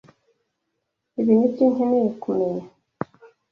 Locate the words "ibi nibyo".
1.19-1.65